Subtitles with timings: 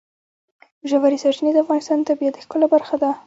[0.89, 3.09] ژورې سرچینې د افغانستان د طبیعت د ښکلا برخه ده.